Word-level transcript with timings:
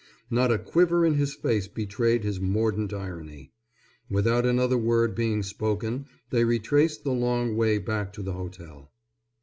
Not 0.31 0.51
a 0.51 0.57
quiver 0.57 1.05
in 1.05 1.13
his 1.13 1.35
face 1.35 1.67
betrayed 1.67 2.23
his 2.23 2.39
mordant 2.39 2.91
irony. 2.91 3.51
Without 4.09 4.47
another 4.47 4.75
word 4.75 5.13
being 5.13 5.43
spoken 5.43 6.07
they 6.31 6.43
retraced 6.43 7.03
the 7.03 7.13
long 7.13 7.55
way 7.55 7.77
back 7.77 8.11
to 8.13 8.23
the 8.23 8.33
hotel. 8.33 8.89